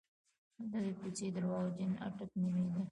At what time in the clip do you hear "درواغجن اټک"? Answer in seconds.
1.35-2.29